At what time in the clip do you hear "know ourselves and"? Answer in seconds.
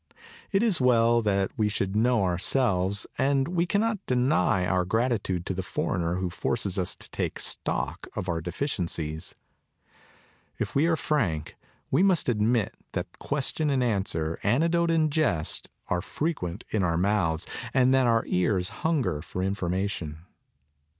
1.95-3.47